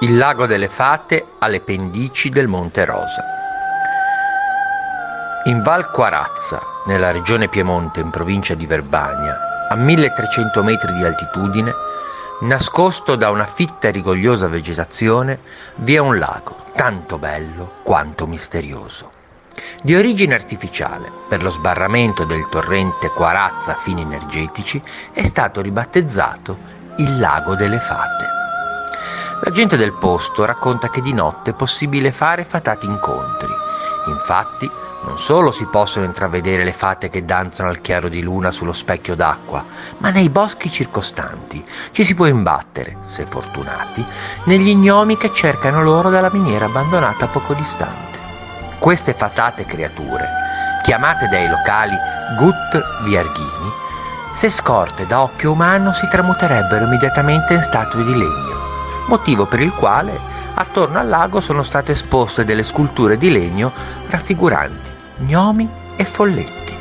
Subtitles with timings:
[0.00, 3.24] Il lago delle Fate alle pendici del Monte Rosa.
[5.44, 9.38] In Val Quarazza, nella regione Piemonte in provincia di Verbania,
[9.70, 11.72] a 1300 metri di altitudine,
[12.42, 15.40] nascosto da una fitta e rigogliosa vegetazione,
[15.76, 19.12] vi è un lago tanto bello quanto misterioso.
[19.80, 24.82] Di origine artificiale, per lo sbarramento del torrente Quarazza a fini energetici,
[25.12, 26.58] è stato ribattezzato
[26.96, 28.35] il Lago delle Fate.
[29.46, 33.54] La gente del posto racconta che di notte è possibile fare fatati incontri.
[34.06, 34.68] Infatti,
[35.04, 39.14] non solo si possono intravedere le fate che danzano al chiaro di luna sullo specchio
[39.14, 39.64] d'acqua,
[39.98, 44.04] ma nei boschi circostanti ci si può imbattere, se fortunati,
[44.46, 48.18] negli gnomi che cercano l'oro dalla miniera abbandonata poco distante.
[48.80, 50.26] Queste fatate creature,
[50.82, 51.94] chiamate dai locali
[52.36, 53.72] Gut Viarghini,
[54.32, 58.75] se scorte da occhio umano si tramuterebbero immediatamente in statue di legno
[59.06, 60.18] motivo per il quale
[60.54, 63.72] attorno al lago sono state esposte delle sculture di legno
[64.08, 66.75] raffiguranti gnomi e folletti.